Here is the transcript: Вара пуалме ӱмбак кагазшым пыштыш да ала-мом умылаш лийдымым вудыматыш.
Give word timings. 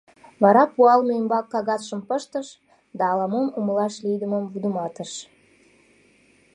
Вара 0.43 0.63
пуалме 0.73 1.13
ӱмбак 1.21 1.45
кагазшым 1.53 2.01
пыштыш 2.09 2.47
да 2.97 3.03
ала-мом 3.11 3.47
умылаш 3.59 3.95
лийдымым 4.03 4.43
вудыматыш. 4.51 5.11